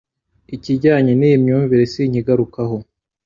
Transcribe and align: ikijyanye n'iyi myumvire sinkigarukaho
ikijyanye 0.55 1.11
n'iyi 1.15 1.37
myumvire 1.43 1.83
sinkigarukaho 1.93 2.77